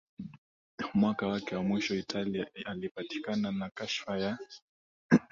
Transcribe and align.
Mwaka 0.93 1.23
wake 1.27 1.55
wa 1.55 1.63
mwisho 1.63 1.95
Italia 1.95 2.45
alipatikana 2.65 3.51
na 3.51 3.69
kashfa 3.69 4.17
ya 4.19 4.37